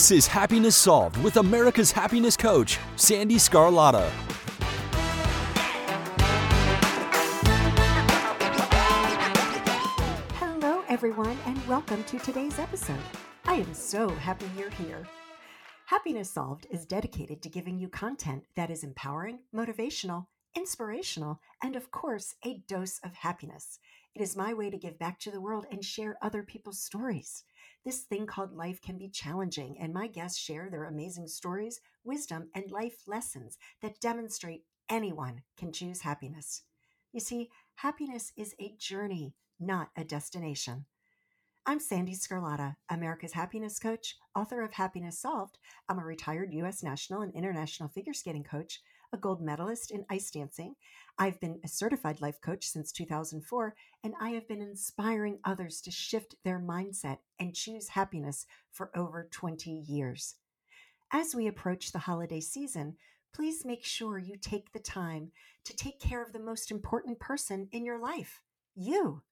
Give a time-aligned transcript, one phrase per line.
[0.00, 4.08] This is Happiness Solved with America's happiness coach, Sandee Sgarlata.
[10.38, 12.96] Hello, everyone, and welcome to today's episode.
[13.44, 15.06] I am so happy you're here.
[15.84, 21.90] Happiness Solved is dedicated to giving you content that is empowering, motivational, inspirational, and of
[21.90, 23.78] course, a dose of happiness.
[24.14, 27.44] It is my way to give back to the world and share other people's stories.
[27.84, 32.50] This thing called life can be challenging, and my guests share their amazing stories, wisdom,
[32.54, 36.62] and life lessons that demonstrate anyone can choose happiness.
[37.12, 40.86] You see, happiness is a journey, not a destination.
[41.66, 45.58] I'm Sandee Sgarlata, America's happiness coach, author of Happiness Solved.
[45.88, 46.82] I'm a retired U.S.
[46.82, 48.80] national and international figure skating coach,
[49.12, 50.74] a gold medalist in ice dancing.
[51.18, 55.90] I've been a certified life coach since 2004, and I have been inspiring others to
[55.90, 60.36] shift their mindset and choose happiness for over 20 years.
[61.12, 62.96] As we approach the holiday season,
[63.34, 65.32] please make sure you take the time
[65.64, 68.40] to take care of the most important person in your life
[68.76, 69.22] you.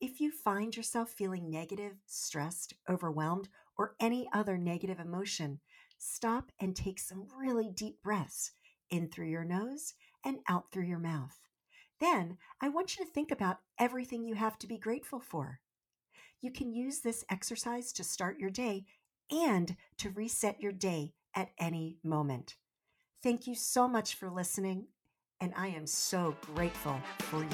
[0.00, 5.60] If you find yourself feeling negative, stressed, overwhelmed, or any other negative emotion,
[5.98, 8.52] stop and take some really deep breaths
[8.92, 11.36] in through your nose and out through your mouth.
[11.98, 15.60] Then I want you to think about everything you have to be grateful for.
[16.40, 18.84] You can use this exercise to start your day
[19.30, 22.56] and to reset your day at any moment.
[23.22, 24.88] Thank you so much for listening,
[25.40, 27.48] and I am so grateful for you.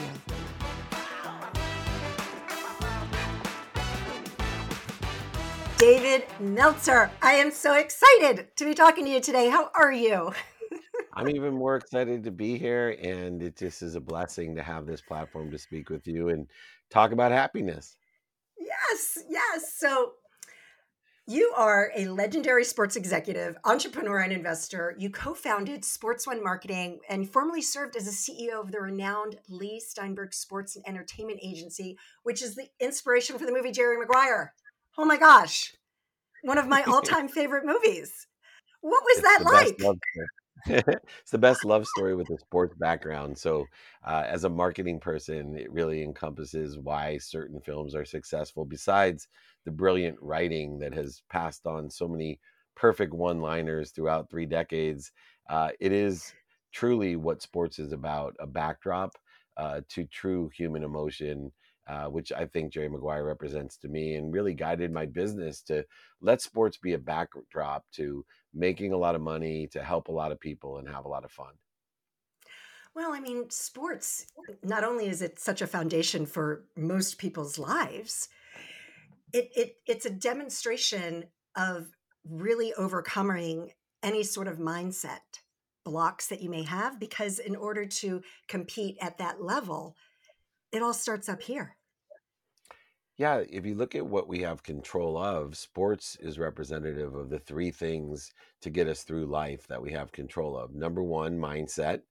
[5.76, 9.48] David Meltzer, I am so excited to be talking to you today.
[9.48, 10.32] How are you?
[11.18, 14.86] I'm even more excited to be here, and it just is a blessing to have
[14.86, 16.46] this platform to speak with you and
[16.90, 17.96] talk about happiness.
[18.56, 19.74] Yes, yes.
[19.76, 20.12] So,
[21.26, 24.94] you are a legendary sports executive, entrepreneur, and investor.
[24.96, 29.40] You co founded Sports One Marketing and formerly served as a CEO of the renowned
[29.48, 34.54] Leigh Steinberg Sports and Entertainment Agency, which is the inspiration for the movie Jerry Maguire.
[34.96, 35.74] Oh my gosh,
[36.42, 38.28] one of my all time favorite movies.
[38.82, 39.76] What was It's that like?
[40.66, 43.38] it's the best love story with a sports background.
[43.38, 43.70] So,
[44.04, 48.64] uh, as a marketing person, it really encompasses why certain films are successful.
[48.64, 49.28] Besides
[49.64, 52.40] the brilliant writing that has passed on so many
[52.76, 55.12] perfect one-liners throughout three decades,
[55.48, 56.34] uh, it is
[56.72, 59.12] truly what sports is about: a backdrop
[59.56, 61.52] uh, to true human emotion.
[61.88, 65.86] Uh, which I think Jerry Maguire represents to me, and really guided my business to
[66.20, 70.30] let sports be a backdrop to making a lot of money, to help a lot
[70.30, 71.54] of people, and have a lot of fun.
[72.94, 74.26] Well, I mean, sports,
[74.62, 78.28] not only is it such a foundation for most people's lives,
[79.32, 81.24] it, it it's a demonstration
[81.56, 81.86] of
[82.28, 83.70] really overcoming
[84.02, 85.40] any sort of mindset
[85.84, 89.96] blocks that you may have because in order to compete at that level,
[90.70, 91.77] it all starts up here.
[93.18, 97.40] Yeah, if you look at what we have control of, sports is representative of the
[97.40, 100.74] three things to get us through life that we have control of.
[100.74, 102.02] Number one, mindset.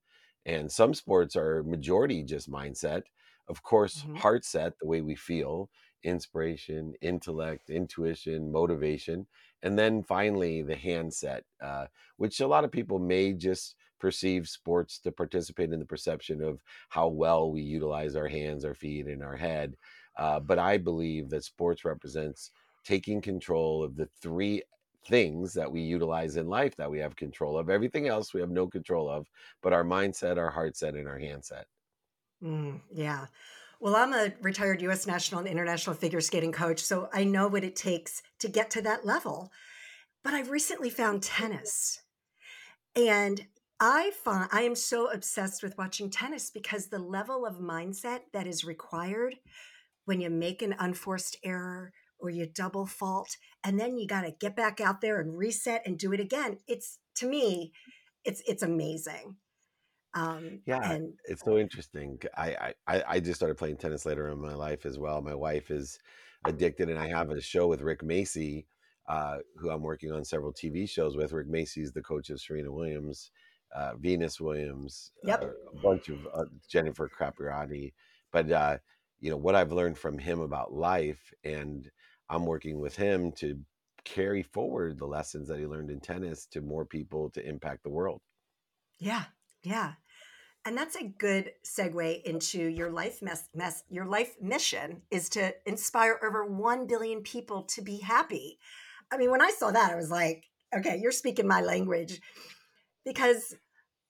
[0.46, 3.04] And some sports are majority just mindset.
[3.48, 4.16] Of course, Mhm.
[4.16, 5.70] heart set, the way we feel,
[6.04, 9.28] inspiration, intellect, intuition, motivation.
[9.64, 14.48] And then finally, the hand set, uh, which a lot of people may just perceive
[14.48, 19.08] sports to participate in the perception of how well we utilize our hands, our feet,
[19.08, 19.78] and our head.
[20.18, 22.52] Uh, but I believe that sports represents
[22.84, 24.64] taking control of the three
[25.06, 27.70] things that we utilize in life that we have control of.
[27.70, 29.28] Everything else we have no control of,
[29.62, 31.68] but our mindset, our heart set, and our hand set.
[32.44, 33.28] Mm, yeah.
[33.80, 37.64] Well, I'm a retired US national and international figure skating coach, so I know what
[37.64, 39.52] it takes to get to that level.
[40.24, 42.02] But I've recently found tennis.
[42.96, 43.48] And
[43.80, 48.48] I find I am so obsessed with watching tennis because the level of mindset that
[48.48, 49.36] is required
[50.06, 54.32] when you make an unforced error or you double fault and then you got to
[54.32, 56.58] get back out there and reset and do it again.
[56.68, 57.72] It's to me
[58.28, 59.38] it's it's amazing.
[60.14, 62.20] Um, Yeah, and it's so interesting.
[62.36, 65.22] I, I I just started playing tennis later in my life as well.
[65.22, 65.98] My wife is
[66.46, 68.66] addicted, and I have a show with Rick Macci,
[69.08, 71.32] uh, who I'm working on several TV shows with.
[71.32, 73.32] Rick Macci is the coach of Serena Williams,
[73.76, 77.94] uh, Venus Williams, yep, uh, a bunch of uh, Jennifer Capriati.
[78.32, 78.78] But uh,
[79.20, 81.90] you know what I've learned from him about life, and
[82.30, 83.60] I'm working with him to
[84.04, 87.90] carry forward the lessons that he learned in tennis to more people to impact the
[87.90, 88.22] world.
[89.00, 89.26] yeah,
[89.64, 89.94] yeah.
[90.66, 95.54] And that's a good segue into your life mess, mess your life mission is to
[95.66, 98.60] inspire over 1 billion people to be happy.
[99.10, 100.44] I mean, when I saw that, I was like,
[100.76, 102.20] okay, you're speaking my language
[103.08, 103.56] because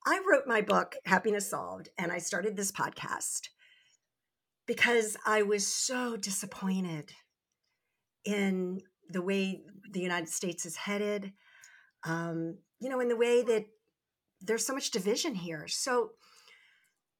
[0.08, 3.50] I wrote my book, Happiness Solved, and I started this podcast
[4.66, 7.12] because I was so disappointed
[8.26, 9.62] in the way
[9.92, 11.32] the United States is headed,
[12.06, 13.66] um, you know, in the way that
[14.42, 15.68] there's so much division here.
[15.68, 16.12] So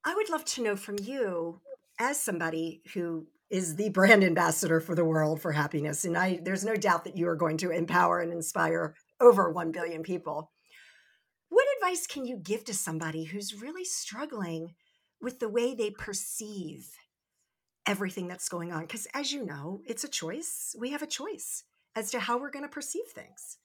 [0.04, 1.62] I would love to know from you,
[2.00, 6.66] as somebody who is the brand ambassador for the world for happiness, and I there's
[6.66, 10.52] no doubt that you are going to empower and inspire over 1 billion people.
[11.50, 14.76] What advice can you give to somebody who's really struggling
[15.22, 16.90] with the way they perceive
[17.86, 18.82] everything that's going on?
[18.82, 20.76] Because as you know, it's a choice.
[20.78, 21.64] We have a choice
[21.96, 23.58] as to how we're going to perceive things.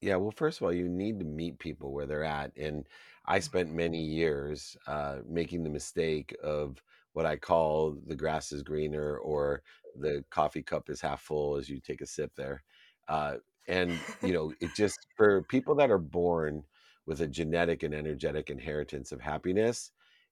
[0.00, 2.56] Yeah, well, first of all, you need to meet people where they're at.
[2.56, 2.86] And
[3.26, 6.82] I spent many years uh, making the mistake of
[7.12, 9.62] what I call the grass is greener or
[9.98, 12.62] the coffee cup is half full as you take a sip there.
[13.08, 13.36] Uh,
[13.68, 16.62] and, you know, it just for people that are born
[17.10, 19.90] with a genetic and energetic inheritance of happiness,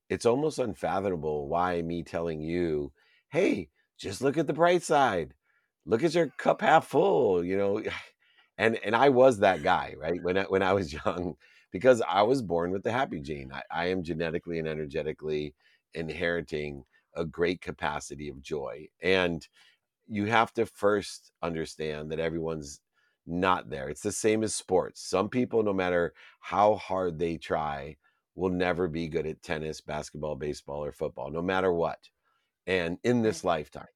[0.09, 2.93] it's almost unfathomable why me telling you,
[3.31, 5.35] hey, just look at the bright side.
[5.87, 7.83] Look at your cup half full, you know.
[8.61, 10.21] And and I was that guy, right?
[10.21, 11.37] When I, when I was young,
[11.71, 13.53] because I was born with the happy gene.
[13.53, 15.55] I, I am genetically and energetically
[15.95, 16.83] inheriting
[17.15, 18.89] a great capacity of joy.
[19.01, 19.47] And
[20.09, 22.81] you have to first understand that everyone's
[23.29, 23.89] not there.
[23.89, 25.03] It's the same as sports.
[25.03, 27.97] Some people, no matter how hard they try,
[28.35, 32.11] will never be good at tennis, basketball, baseball, or football, no matter what.
[32.67, 33.89] And in Right, this lifetime.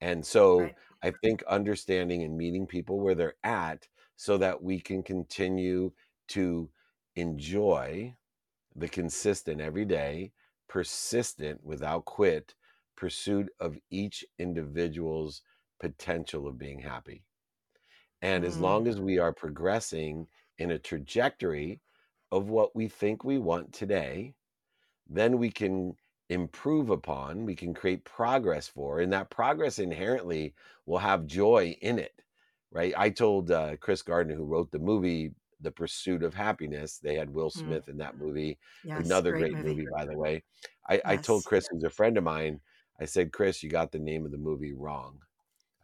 [0.00, 0.76] And so right.
[1.02, 5.92] I think understanding and meeting people where they're at so that we can continue
[6.28, 6.70] to
[7.16, 8.16] enjoy
[8.76, 10.32] the consistent every day,
[10.68, 12.54] persistent without quit
[12.96, 15.42] pursuit of each individual's
[15.80, 17.24] potential of being happy.
[18.24, 20.28] And as Mm, long as we are progressing
[20.58, 21.82] in a trajectory
[22.32, 24.34] of what we think we want today,
[25.06, 25.96] then we can
[26.30, 30.54] improve upon, we can create progress for, and that progress inherently
[30.86, 32.22] will have joy in it,
[32.70, 32.94] right?
[32.96, 37.30] I told uh, Chris Gardner, who wrote the movie The Pursuit of Happiness, they had
[37.30, 37.78] Will mm.
[37.78, 39.76] Smith in that movie, Yes, another great great movie.
[39.76, 40.44] movie, by the way.
[40.88, 42.60] I, I told Chris, who's a friend of mine,
[43.00, 45.20] I said, Chris, you got the name of the movie wrong.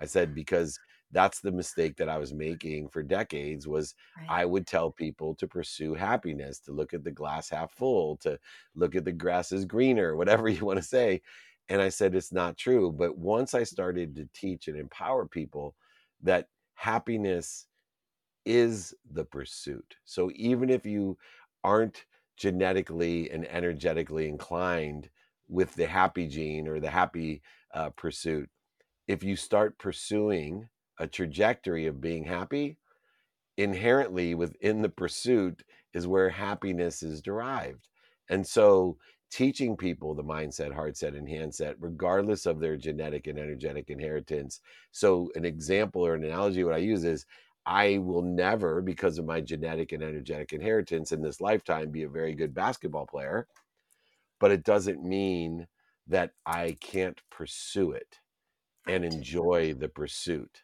[0.01, 0.79] I said, because
[1.12, 4.27] that's the mistake that I was making for decades was Right.
[4.29, 8.39] I would tell people to pursue happiness, to look at the glass half full, to
[8.75, 11.23] look at the grass is greener, whatever you want to say.
[11.69, 12.93] And I said, it's not true.
[12.93, 15.75] But once I started to teach and empower people
[16.23, 17.67] that happiness
[18.45, 19.97] is the pursuit.
[20.05, 21.19] So even if you
[21.62, 22.05] aren't
[22.37, 25.11] genetically and energetically inclined
[25.49, 27.43] with the happy gene or the happy
[27.75, 28.49] uh, pursuit,
[29.07, 30.69] if you start pursuing
[31.00, 32.76] a trajectory of being happy,
[33.57, 37.88] inherently within the pursuit is where happiness is derived.
[38.28, 38.97] And so
[39.30, 44.61] teaching people the mindset, heart set, and handset, regardless of their genetic and energetic inheritance.
[44.92, 47.26] So an example or an analogy what I use is
[47.66, 52.09] I will never, because of my genetic and energetic inheritance in this lifetime, be a
[52.09, 53.47] very good basketball player.
[54.38, 55.66] But it doesn't mean
[56.09, 58.19] that I can't pursue it
[58.87, 60.62] and enjoy the pursuit.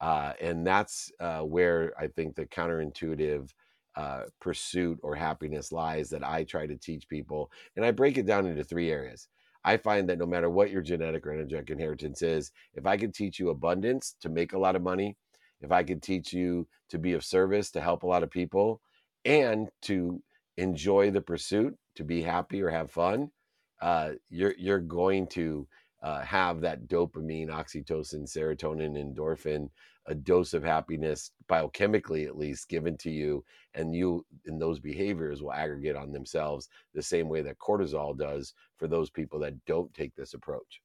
[0.00, 3.50] Uh, and that's uh, where I think the counterintuitive
[3.96, 7.50] uh, pursuit or happiness lies that I try to teach people.
[7.76, 9.28] And I break it down into three areas.
[9.64, 13.12] I find that no matter what your genetic or energetic inheritance is, if I could
[13.12, 15.16] teach you abundance to make a lot of money,
[15.60, 18.80] if I could teach you to be of service, to help a lot of people,
[19.26, 20.22] and to
[20.56, 23.30] enjoy the pursuit, to be happy or have fun,
[23.82, 25.66] uh, you're you're going to
[26.02, 29.68] uh, have that dopamine, oxytocin, serotonin, endorphin,
[30.06, 35.42] a dose of happiness biochemically at least given to you, and you in those behaviors
[35.42, 39.92] will aggregate on themselves the same way that cortisol does for those people that don't
[39.94, 40.80] take this approach.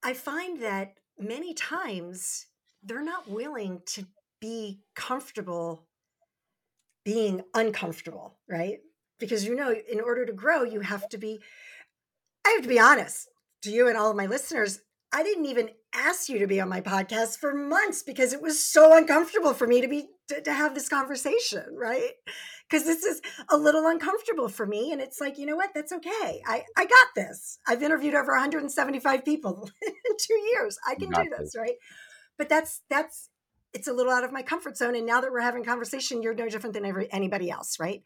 [0.02, 2.46] I find that many times
[2.82, 4.06] they're not willing to
[4.44, 5.86] be comfortable
[7.02, 8.80] being uncomfortable, right?
[9.18, 11.40] Because you know, in order to grow, you have to be,
[12.46, 13.26] I have to be honest
[13.62, 14.80] to you and all of my listeners.
[15.14, 18.62] I didn't even ask you to be on my podcast for months because it was
[18.62, 22.12] so uncomfortable for me to be to, to have this conversation, right?
[22.68, 24.92] Because this is a little uncomfortable for me.
[24.92, 25.70] And it's like, you know what?
[25.74, 26.42] That's okay.
[26.46, 27.58] I, I got this.
[27.66, 30.76] I've interviewed over 175 people in two years.
[30.86, 31.76] I can do this, this, right?
[32.36, 33.30] But that's that's
[33.74, 34.94] it's a little out of my comfort zone.
[34.94, 38.02] And now that we're having conversation, you're no different than every, anybody else, right?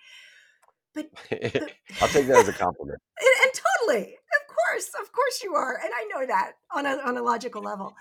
[0.95, 1.43] But, but
[2.01, 2.99] I'll take that as a compliment.
[3.21, 7.01] And, and, totally, of course, of course you are, and I know that on a
[7.05, 7.97] on a logical level.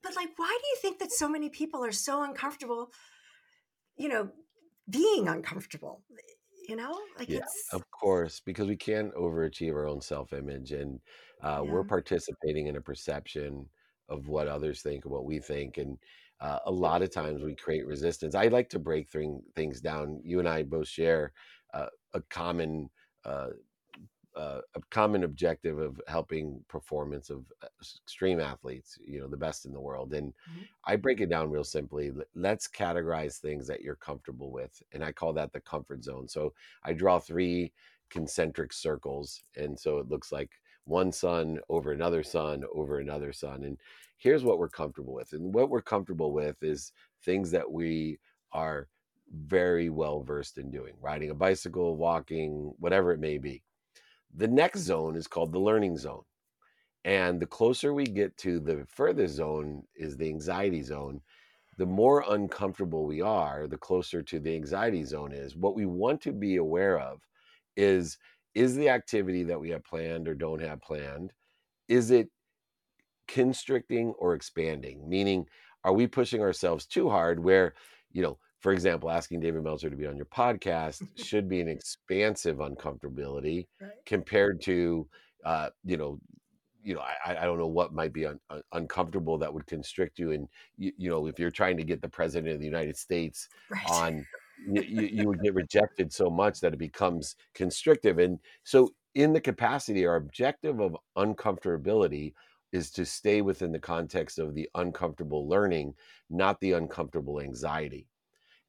[0.00, 2.92] But like, why do you think that so many people are so uncomfortable?
[3.96, 4.30] You know,
[4.88, 6.02] being uncomfortable.
[6.68, 10.70] You know, like yeah, it's of course because we can't overachieve our own self image,
[10.70, 11.00] and
[11.42, 11.72] uh, yeah.
[11.72, 13.68] we're participating in a perception
[14.08, 15.98] of what others think and what we think, and
[16.44, 18.34] uh, a lot of times we create resistance.
[18.34, 20.20] I like to break th- things down.
[20.22, 21.32] You and I both share
[21.72, 22.90] uh, a common
[23.24, 23.48] uh,
[24.36, 27.68] uh, a common objective of helping performance of uh,
[28.04, 30.12] extreme athletes, you know, the best in the world.
[30.12, 30.62] And mm-hmm.
[30.84, 32.12] I break it down real simply.
[32.34, 34.82] Let's categorize things that you're comfortable with.
[34.92, 36.26] And I call that the comfort zone.
[36.28, 37.72] So I draw three
[38.10, 39.44] concentric circles.
[39.56, 40.50] And so it looks like
[40.84, 43.64] one son over another son over another son.
[43.64, 43.78] And
[44.16, 45.32] here's what we're comfortable with.
[45.32, 46.92] And what we're comfortable with is
[47.24, 48.18] things that we
[48.52, 48.88] are
[49.32, 53.62] very well versed in doing riding a bicycle, walking, whatever it may be.
[54.36, 56.22] The next zone is called the learning zone.
[57.04, 61.20] And the closer we get to the further zone is the anxiety zone.
[61.76, 65.56] The more uncomfortable we are, the closer to the anxiety zone is.
[65.56, 67.20] What we want to be aware of
[67.76, 68.16] is
[68.54, 71.32] is the activity that we have planned or don't have planned
[71.88, 72.30] is it
[73.28, 75.08] constricting or expanding?
[75.08, 75.46] Meaning,
[75.84, 77.74] are we pushing ourselves too hard where,
[78.12, 81.68] you know, for example, asking David Meltzer to be on your podcast should be an
[81.68, 83.90] expansive uncomfortability right.
[84.06, 85.06] compared to,
[85.44, 86.18] uh, you know,
[86.82, 90.18] you know, I, I don't know what might be un, un, uncomfortable that would constrict
[90.18, 90.32] you.
[90.32, 93.48] And, you, you, know, if you're trying to get the president of the United States
[93.70, 93.90] right.
[93.90, 94.26] on,
[94.66, 98.18] you, you would get rejected so much that it becomes constrictive.
[98.18, 102.32] And so, in the capacity, our objective of uncomfortability
[102.72, 105.94] is to stay within the context of the uncomfortable learning,
[106.30, 108.08] not the uncomfortable anxiety.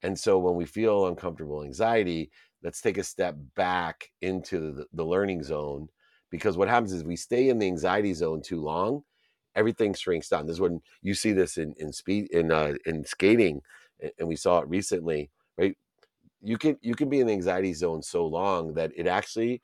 [0.04, 2.30] And so when we feel uncomfortable anxiety,
[2.62, 5.88] let's take a step back into the, the learning zone
[6.30, 9.02] because what happens is we stay in the anxiety zone too long,
[9.56, 10.46] everything shrinks down.
[10.46, 13.62] This is when you see this in, in speed in uh, in skating,
[14.20, 15.32] and we saw it recently?
[16.46, 19.62] You can you can be in the anxiety zone so long that it actually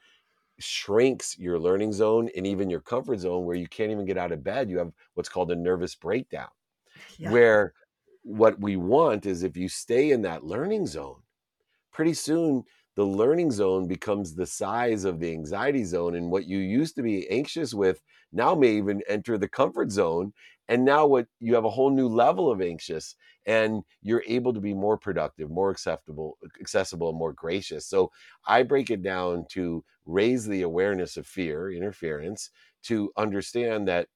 [0.60, 4.32] shrinks your learning zone and even your comfort zone where you can't even get out
[4.32, 4.70] of bed.
[4.70, 6.50] You have what's called a nervous breakdown,
[7.18, 7.32] yeah.
[7.32, 7.74] where
[8.24, 11.22] what we want is if you stay in that learning zone,
[11.92, 12.64] pretty soon
[12.96, 16.16] the learning zone becomes the size of the anxiety zone.
[16.16, 20.34] And what you used to be anxious with now may even enter the comfort zone.
[20.68, 24.60] And now what you have a whole new level of anxious and you're able to
[24.60, 27.86] be more productive, more acceptable, accessible, and more gracious.
[27.86, 28.12] So
[28.46, 32.50] I break it down to raise the awareness of fear, interference,
[32.84, 34.08] to understand that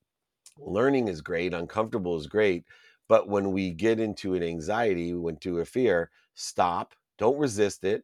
[0.58, 2.66] learning is great, uncomfortable is great.
[3.08, 7.84] But when we get into an anxiety, we went to a fear, stop, don't resist
[7.84, 8.04] it.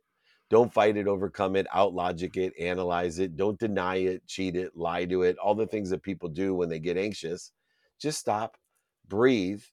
[0.49, 3.37] Don't fight it, overcome it, out logic it, analyze it.
[3.37, 6.67] Don't deny it, cheat it, lie to it, all the things that people do when
[6.67, 7.53] they get anxious.
[8.01, 8.57] Just stop,
[9.07, 9.63] breathe,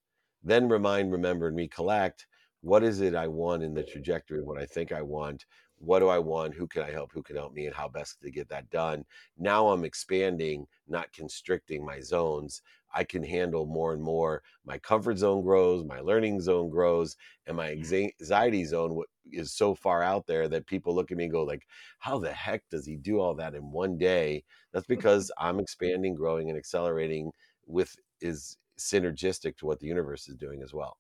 [0.43, 2.27] then remind, remember, and recollect
[2.61, 5.47] what is it I want in the trajectory of what I think I want?
[5.81, 6.55] What do I want?
[6.55, 7.13] Who can I help?
[7.13, 7.67] Who can help me?
[7.67, 9.05] And how best to get that done?
[9.39, 12.63] Now I'm expanding, not constricting my zones.
[12.93, 14.43] I can handle more and more.
[14.65, 17.17] My comfort zone grows, my learning zone grows,
[17.47, 18.13] and my mm.
[18.21, 21.67] anxiety zone is so far out there that people look at me and go like,
[21.99, 24.43] "How the heck does he do all that in one day?"
[24.73, 24.97] That's mm.
[24.97, 27.31] because I'm expanding, growing, and accelerating
[27.67, 30.99] with is synergistic to what the universe is doing as well.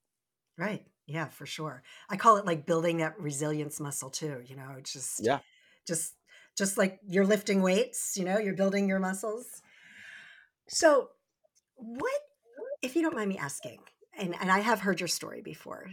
[0.56, 0.85] Right.
[1.06, 1.82] Yeah, for sure.
[2.11, 5.40] I call it like building that resilience muscle too, you know, just Yeah.
[5.87, 6.14] just
[6.56, 9.62] just like you're lifting weights, you know, you're building your muscles.
[10.68, 11.11] So,
[11.76, 12.20] what
[12.82, 13.80] if you don't mind me asking,
[14.18, 15.90] and and I have heard your story before.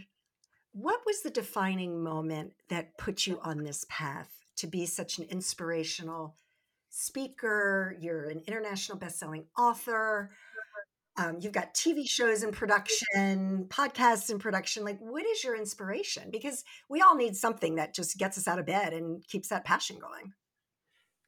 [0.72, 5.24] What was the defining moment that put you on this path to be such an
[5.26, 6.36] inspirational
[6.90, 7.96] speaker?
[8.00, 10.32] You're an international best-selling author.
[11.18, 14.84] Um, you've got TV shows in production, podcasts in production.
[14.84, 16.30] Like, what is your inspiration?
[16.30, 19.64] Because we all need something that just gets us out of bed and keeps that
[19.64, 20.32] passion going.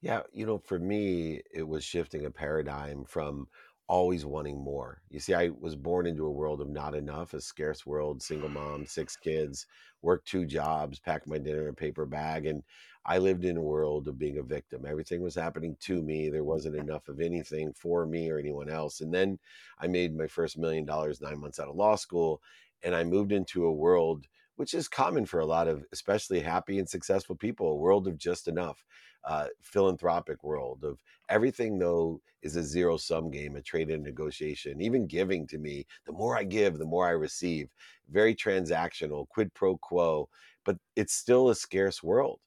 [0.01, 3.49] Yeah, you know, for me, it was shifting a paradigm from
[3.89, 5.01] always wanting more.
[5.09, 8.51] You see, I was born into a world of not enough, a scarce world, single
[8.51, 9.67] mom, six kids,
[10.03, 12.47] worked two jobs, packed my dinner in a paper bag.
[12.47, 12.63] And
[13.09, 14.85] I lived in a world of being a victim.
[14.87, 16.29] Everything was happening to me.
[16.29, 19.01] There wasn't enough of anything for me or anyone else.
[19.01, 19.39] And then
[19.79, 22.43] I made my first million dollars nine months out of law school.
[22.83, 26.79] And I moved into a world which is common for a lot of especially happy
[26.81, 28.85] and successful people, a world of just enough,
[29.25, 30.99] uh, philanthropic world of
[31.29, 34.81] everything though is a zero sum game, a trade and negotiation.
[34.83, 37.69] Even giving to me, the more I give, the more I receive.
[38.11, 40.29] Very transactional, quid pro quo,
[40.65, 42.41] but it's still a scarce world.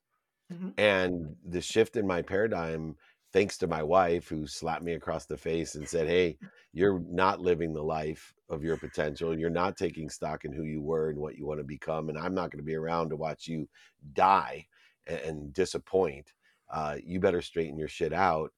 [0.51, 0.69] Mm-hmm.
[0.77, 2.95] And the shift in my paradigm,
[3.33, 6.37] thanks to my wife who slapped me across the face and said, Hey,
[6.73, 9.37] you're not living the life of your potential.
[9.37, 12.09] You're not taking stock in who you were and what you want to become.
[12.09, 13.67] And I'm not going to be around to watch you
[14.13, 14.65] die
[15.07, 16.33] and, and disappoint.
[16.69, 18.51] Uh, you better straighten your shit out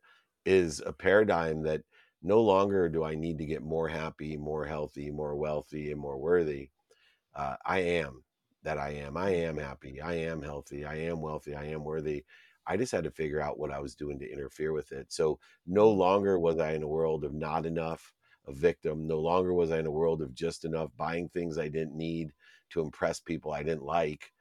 [0.45, 1.81] is a paradigm that
[2.21, 6.17] no longer do I need to get more happy, more healthy, more wealthy, and more
[6.17, 6.69] worthy.
[7.35, 8.23] Uh, I am
[8.63, 9.17] that I am.
[9.17, 10.01] I am happy.
[10.01, 10.85] I am healthy.
[10.85, 11.55] I am wealthy.
[11.55, 12.23] I am worthy.
[12.65, 15.11] I just had to figure out what I was doing to interfere with it.
[15.11, 15.97] So no mm.
[15.97, 18.13] longer was I in a world of not enough,
[18.47, 19.05] a victim.
[19.05, 22.31] No longer was I in a world of just enough, buying things I didn't need
[22.71, 24.31] to impress people I didn't like.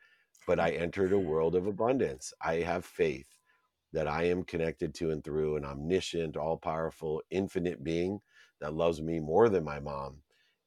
[0.47, 2.33] But I entered a world of abundance.
[2.41, 3.29] I have faith
[3.93, 8.21] that I am connected to and through an omniscient, all powerful, infinite being
[8.61, 10.17] that loves me more than my mom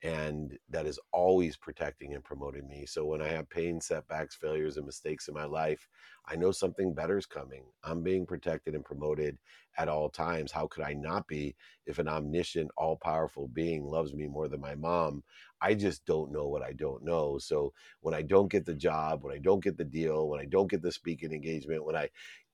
[0.05, 2.85] and that is always protecting and promoting me.
[2.85, 5.87] So when I have pain, setbacks, failures, and mistakes in my life,
[6.27, 7.63] I know something better is coming.
[7.83, 9.39] I'm being protected and promoted
[9.79, 10.51] at all times.
[10.51, 11.55] How could I not be
[11.87, 15.23] if an omniscient, all powerful being loves me more than my mom?
[15.59, 17.39] I just don't know what I don't know.
[17.39, 20.45] So when I don't get the job, when I don't get the deal, when I
[20.45, 22.09] don't get the speaking engagement, when I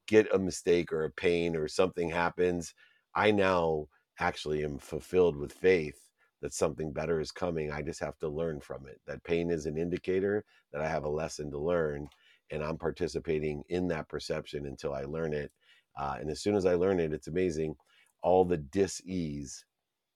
[0.08, 2.74] get a mistake or a pain or something happens,
[3.14, 3.88] I now
[4.20, 6.11] actually am fulfilled with faith
[6.42, 7.72] that something better is coming.
[7.72, 9.00] I just have to learn from it.
[9.08, 12.08] That pain is an indicator that I have a lesson to learn,
[12.50, 15.52] and I'm participating in that perception until I learn it.
[15.98, 17.76] Uh, and as soon as I learn it, it's amazing.
[18.24, 19.66] All the dis-ease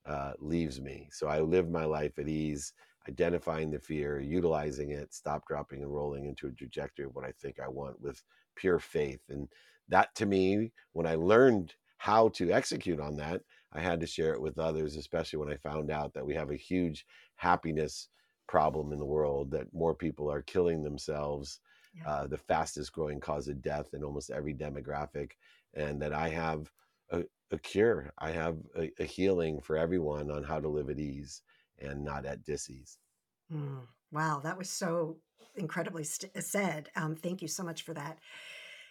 [0.06, 1.10] uh, leaves me.
[1.12, 2.74] So I live my life at ease,
[3.08, 7.34] identifying the fear, utilizing it, stop, dropping, and rolling into a trajectory of what I
[7.40, 8.24] think I want with
[8.56, 9.22] pure faith.
[9.30, 9.48] And
[9.90, 13.42] that to me, when I learned how to execute on that,
[13.76, 16.52] I had to share it with others, especially when I found out that we have
[16.52, 18.08] a huge happiness
[18.48, 21.60] problem in the world, that more people are killing themselves,
[21.94, 22.10] yeah.
[22.10, 25.32] uh, the fastest growing cause of death in almost every demographic,
[25.74, 26.72] and that I have
[27.12, 28.12] a, a cure.
[28.18, 31.42] I have a, a, healing for everyone on how to live at ease
[31.80, 32.98] and not at disease.
[33.52, 35.18] Mm, wow, that was so
[35.56, 36.90] incredibly st- said.
[36.96, 38.20] Um, thank you so much for that.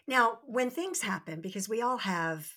[0.07, 2.53] Now, when things happen, because we all have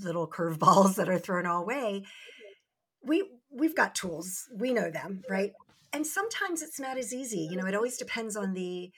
[0.00, 3.08] little curveballs that are thrown our way mm-hmm.
[3.08, 4.48] we we've got tools.
[4.54, 5.52] We know them right?
[5.92, 8.90] And sometimes it's not as easy you know it always depends on the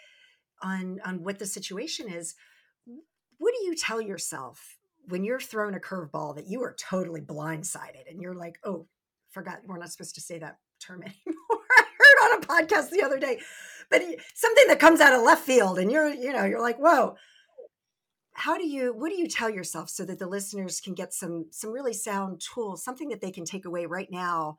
[0.62, 2.34] on on what the situation is.
[3.38, 4.76] What do you tell yourself
[5.08, 8.87] when you're thrown a curveball that you are totally blindsided and you're like oh
[9.30, 11.64] forgot we're not supposed to say that term anymore.
[11.78, 13.38] I heard on a podcast the other day.
[13.90, 14.02] But
[14.34, 17.16] something that comes out of left field and you're you know you're like whoa
[18.38, 21.46] how do you what do you tell yourself so that the listeners can get some
[21.51, 24.57] some really sound tools something that they can take away right now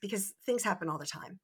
[0.00, 1.38] because things happen all the time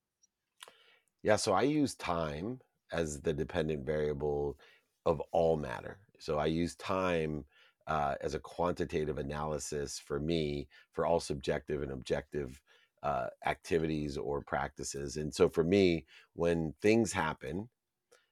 [1.22, 2.60] yeah so i use time
[2.92, 4.56] as the dependent variable
[5.04, 5.98] of all matter.
[6.18, 7.44] So I use time
[7.86, 12.60] uh, as a quantitative analysis for me for all subjective and objective
[13.02, 15.16] uh, activities or practices.
[15.16, 17.68] And so for me, when things happen,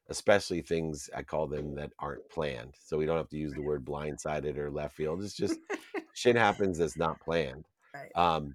[0.09, 3.63] especially things I call them that aren't planned, so we don't have to use the
[3.63, 5.23] word blindsided or left field.
[5.23, 5.59] It's just
[6.15, 7.67] shit happens that's not planned.
[7.95, 8.13] Right.
[8.17, 8.55] Um,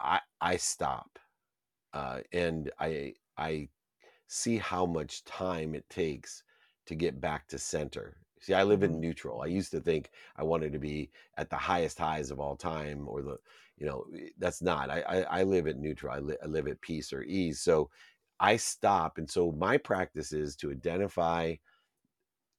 [0.00, 1.18] I I stop,
[1.94, 3.68] uh, and I I
[4.28, 6.42] see how much time it takes
[6.86, 8.16] to get back to center.
[8.40, 9.00] See, I live in Mhm.
[9.00, 9.42] neutral.
[9.42, 13.06] I used to think I wanted to be at the highest highs of all time,
[13.08, 13.38] or the,
[13.76, 14.06] you know,
[14.38, 14.90] that's not.
[14.90, 16.12] I I, I live at neutral.
[16.14, 17.60] I, li- I live at peace or ease.
[17.60, 17.90] So
[18.40, 21.56] I stop, and so my practice is to identify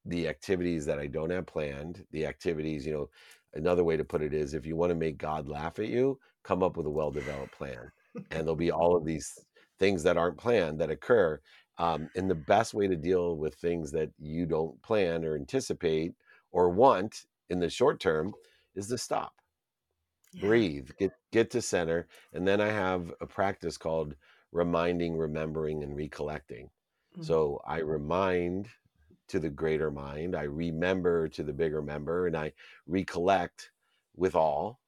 [0.06, 2.06] the activities that I don't have planned.
[2.12, 3.10] The activities, you know,
[3.54, 6.20] another way to put it is, if you want to make God laugh at you,
[6.44, 7.92] come up with a well-developed plan,
[8.32, 9.46] and there'll be all of these
[9.80, 11.40] things that aren't planned that occur.
[11.78, 16.14] Um, and the best way to deal with things that you don't plan or anticipate
[16.52, 18.34] or want in the short term
[18.76, 19.34] is to stop,
[20.34, 20.42] Yeah.
[20.42, 24.16] breathe, get get to center, and then I have a practice called
[24.52, 26.70] reminding, remembering, and recollecting.
[27.18, 27.24] Mhm.
[27.24, 28.70] So I remind
[29.28, 32.54] to the greater mind, I remember to the bigger member, and I
[32.88, 33.72] recollect
[34.16, 34.82] with all.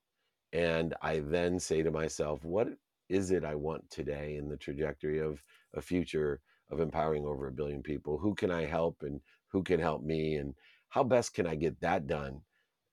[0.54, 2.70] And I then say to myself, what
[3.10, 7.52] is it I want today in the trajectory of a future of empowering over a
[7.52, 8.18] billion people?
[8.20, 10.36] Who can I help and who can help me?
[10.38, 10.56] And
[10.90, 12.44] how best can I get that done?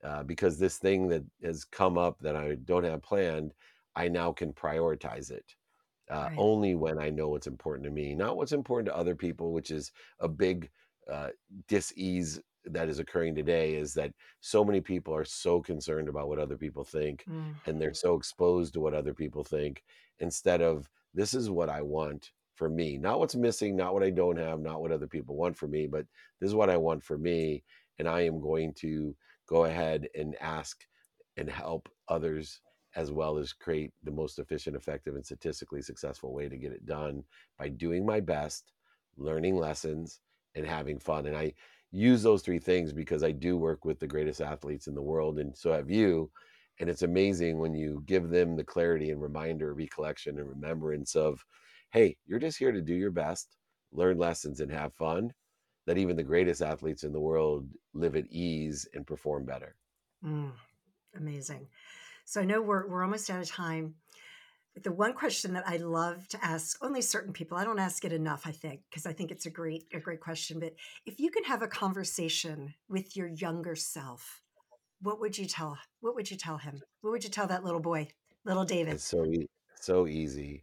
[0.03, 3.55] Uh, because this thing that has come up that I don't have planned,
[3.95, 5.57] I now can prioritize it
[6.11, 6.35] uh, Right.
[6.38, 9.70] only when I know what's important to me, not what's important to other people, which
[9.70, 10.70] is a big
[11.11, 11.31] uh,
[11.68, 13.75] dis-ease that is occurring today.
[13.75, 17.55] Is that so many people are so concerned about what other people think, Mm.
[17.66, 19.83] and they're so exposed to what other people think,
[20.18, 24.11] instead of this is what I want for me, not what's missing, not what I
[24.11, 26.07] don't have, not what other people want for me, but
[26.40, 27.64] this is what I want for me,
[27.99, 29.16] and I am going to
[29.49, 30.87] go ahead and ask
[31.38, 32.61] and help others
[32.96, 36.87] as well as create the most efficient, effective, and statistically successful way to get it
[36.87, 37.22] done
[37.59, 38.72] by doing my best,
[39.16, 40.20] learning lessons,
[40.55, 41.26] and having fun.
[41.26, 41.55] And I
[41.92, 45.38] use those three things because I do work with the greatest athletes in the world,
[45.38, 46.31] and so have you.
[46.81, 51.44] And it's amazing when you give them the clarity and reminder, recollection, and remembrance of,
[51.92, 53.57] hey, you're just here to do your best,
[53.92, 55.33] learn lessons, and have fun.
[55.87, 59.74] That even the greatest athletes in the world live at ease and perform better.
[60.24, 60.53] Mm.
[61.16, 61.66] Amazing.
[62.31, 63.97] So I know we're we're almost out of time.
[64.73, 68.05] But the one question that I love to ask only certain people, I don't ask
[68.05, 70.61] it enough, I think, because I think it's a great a great question.
[70.61, 70.75] But
[71.07, 74.43] if you could have a conversation with your younger self,
[75.03, 75.77] what would you tell?
[76.03, 76.81] What would you tell him?
[77.01, 78.07] What would you tell that little boy,
[78.45, 78.95] little David?
[78.95, 79.49] It's so e-
[79.81, 80.62] so easy.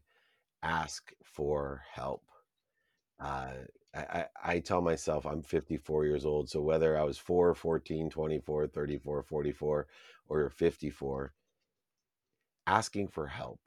[0.63, 2.23] Ask for help.
[3.19, 3.51] Uh,
[3.93, 6.49] I, I, tell myself I'm 54 years old.
[6.49, 9.87] So whether I was 4, 14, 24, 34, 44,
[10.29, 11.33] or 54,
[12.67, 13.59] asking for help.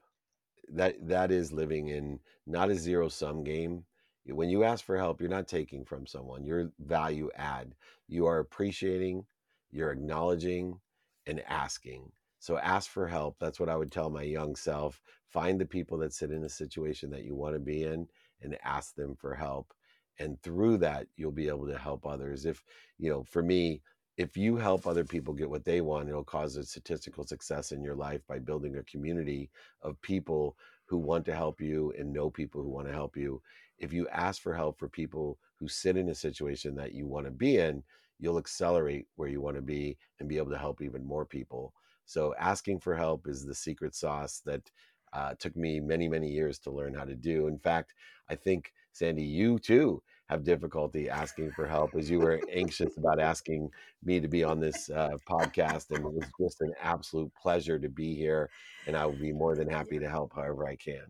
[0.69, 3.85] That that is living in not a zero sum game
[4.25, 6.45] when you ask for help you're not taking from someone.
[6.45, 7.75] You're value add.
[8.07, 9.25] You are appreciating
[9.71, 10.79] you're acknowledging
[11.25, 12.11] and asking.
[12.39, 13.37] So ask for help.
[13.39, 15.01] That's what i would tell my young self.
[15.29, 18.07] Find the people that sit in a situation that you want to be in
[18.41, 19.73] and ask them for help.
[20.19, 22.45] And through that you'll be able to help others.
[22.45, 22.63] If
[22.97, 23.81] you know for me
[24.17, 27.83] if you help other people get what they want it'll cause a statistical success in
[27.83, 29.49] your life by building a community
[29.81, 33.41] of people who want to help you and know people who want to help you.
[33.79, 37.25] If you ask for help for people who sit in a situation that you want
[37.27, 37.81] to be in,
[38.19, 41.73] you'll accelerate where you want to be and be able to help even more people.
[42.05, 44.69] So, asking for help is the secret sauce that
[45.13, 47.47] uh, took me many, many years to learn how to do.
[47.47, 47.93] In fact,
[48.29, 53.19] I think, Sandee, you too have difficulty asking for help as you were anxious about
[53.19, 53.69] asking
[54.01, 55.91] me to be on this uh, podcast.
[55.91, 58.49] And it was just an absolute pleasure to be here.
[58.87, 61.03] And I will be more than happy to help however I can.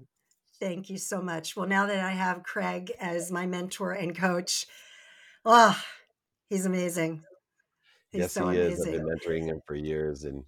[0.59, 1.55] Thank you so much.
[1.55, 4.65] Well, now that I have Craig as my mentor and coach,
[5.45, 5.79] oh,
[6.49, 7.23] he's amazing.
[8.11, 8.81] He's yes, so he is.
[8.81, 10.23] I've been mentoring him for years.
[10.23, 10.43] And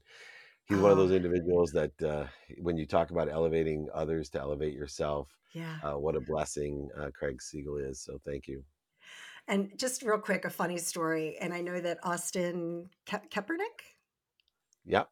[0.65, 2.25] he's one of those individuals that uh,
[2.61, 5.77] when you talk about elevating others to elevate yourself, yeah.
[5.83, 8.01] uh, what a blessing uh, Craig Siegel is.
[8.01, 8.63] So thank you.
[9.47, 11.37] And just real quick, a funny story.
[11.39, 13.93] And I know that Austin Ke- Kaepernick,
[14.85, 15.09] Yep.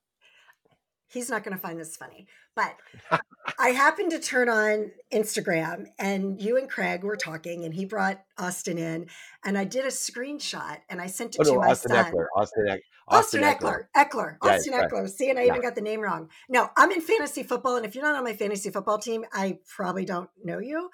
[1.11, 2.75] He's not going to find this funny, but
[3.59, 8.21] I happened to turn on Instagram and you and Craig were talking and he brought
[8.37, 9.07] Austin in
[9.43, 12.05] and I did a screenshot and I sent Oh it to no, my Austin son.
[12.05, 12.25] Ekeler.
[12.37, 13.85] Austin, Eck- Austin Austin Ekeler.
[13.95, 14.09] Ekeler.
[14.09, 14.37] Ekeler.
[14.43, 14.89] Yeah, Austin right.
[14.89, 15.09] Ekeler.
[15.09, 15.47] See, and I Yeah.
[15.49, 16.29] even got the name wrong.
[16.49, 17.75] No, I'm in fantasy football.
[17.75, 20.89] And if you're not on my fantasy football team, I probably don't know you.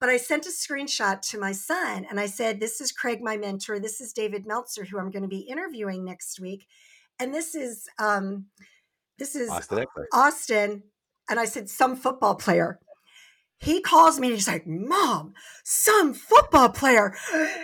[0.00, 3.36] but I sent a screenshot to my son and I said, This is Craig, my
[3.36, 3.78] mentor.
[3.78, 6.66] This is David Meltzer, who I'm going to be interviewing next week.
[7.18, 8.46] And this is um,
[9.18, 9.86] this is Austin.
[10.12, 10.82] Austin.
[11.28, 12.78] And I said, some football player.
[13.58, 15.32] He calls me and he's like, Mom,
[15.64, 17.14] some football player.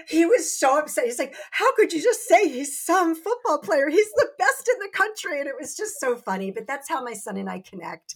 [0.09, 1.05] He was so upset.
[1.05, 3.89] He's like, How could you just say he's some football player?
[3.91, 5.41] He's the best in the country.
[5.41, 6.53] And it was just so funny.
[6.53, 8.15] But that's how my son and I connect,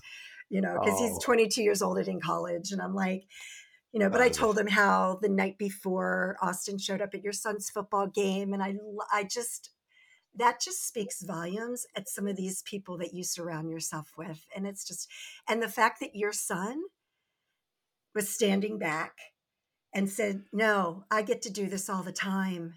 [0.49, 1.09] you know, because oh.
[1.09, 2.70] he's 22 years old and in college.
[2.70, 3.25] And I'm like,
[3.92, 7.35] you know, but I told him how the night before Austin showed up at your
[7.35, 8.55] son's football game.
[8.55, 8.77] And I,
[9.12, 9.70] I just,
[10.37, 14.44] that just speaks volumes at some of these people that you surround yourself with.
[14.55, 15.09] And it's just,
[15.49, 16.83] and the fact that your son
[18.14, 19.16] was standing back
[19.92, 22.75] and said, No, I get to do this all the time.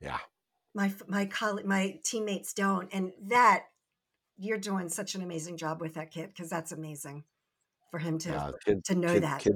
[0.00, 0.18] Yeah.
[0.74, 2.88] My, my colleague, my teammates don't.
[2.92, 3.66] And that
[4.36, 7.24] you're doing such an amazing job with that kid because that's amazing
[7.90, 9.40] for him to, yeah, kid, to know kid, that.
[9.40, 9.54] Kid,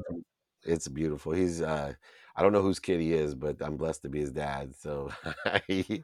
[0.64, 1.32] it's beautiful.
[1.32, 1.94] He's, uh,
[2.36, 4.74] I don't know whose kid he is, but I'm blessed to be his dad.
[4.78, 5.10] So
[5.44, 6.02] I,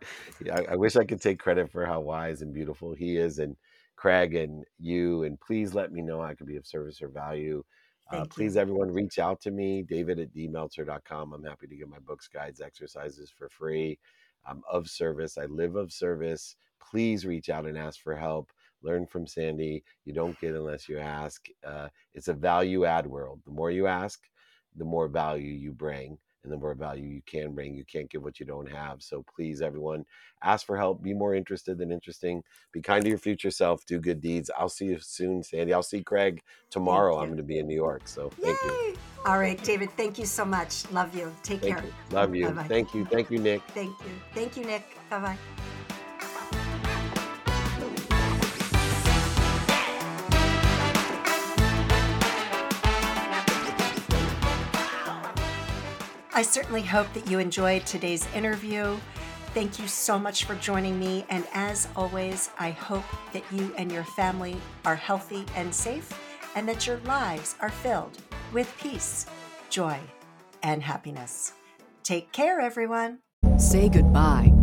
[0.70, 3.38] I wish I could take credit for how wise and beautiful he is.
[3.38, 3.56] And
[3.96, 7.64] Craig and you, and please let me know I could be of service or value.
[8.10, 11.32] Uh, please, everyone, reach out to me, david at dmeltzer.com.
[11.32, 13.98] I'm happy to give my books, guides, exercises for free.
[14.46, 15.38] I'm of service.
[15.38, 16.54] I live of service.
[16.80, 18.52] Please reach out and ask for help.
[18.82, 19.82] Learn from Sandee.
[20.04, 21.46] You don't get unless you ask.
[21.66, 23.40] Uh, it's a value add world.
[23.44, 24.20] The more you ask,
[24.76, 27.74] the more value you bring and the more value you can bring.
[27.74, 29.02] You can't give what you don't have.
[29.02, 30.04] So please, everyone,
[30.42, 31.02] ask for help.
[31.02, 32.42] Be more interested than interesting.
[32.72, 33.84] Be kind to your future self.
[33.84, 34.50] Do good deeds.
[34.56, 35.72] I'll see you soon, Sandee.
[35.72, 37.18] I'll see Craig tomorrow.
[37.18, 38.02] I'm going to be in New York.
[38.06, 38.96] So thank you.
[39.26, 39.90] All right, David.
[39.96, 40.88] Thank you so much.
[40.92, 41.34] Love you.
[41.42, 41.84] Take thank care.
[41.84, 42.14] You.
[42.14, 42.46] Love you.
[42.46, 42.68] Bye-bye.
[42.68, 43.04] Thank you.
[43.06, 43.62] Thank you, Nick.
[43.68, 44.10] Thank you.
[44.32, 44.96] Thank you, Nick.
[45.10, 45.75] Bye bye.
[56.36, 58.98] I certainly hope that you enjoyed today's interview.
[59.54, 61.24] Thank you so much for joining me.
[61.30, 66.12] And as always, I hope that you and your family are healthy and safe,
[66.54, 68.18] and that your lives are filled
[68.52, 69.24] with peace,
[69.70, 69.98] joy,
[70.62, 71.54] and happiness.
[72.02, 73.20] Take care, everyone.
[73.56, 74.52] Say goodbye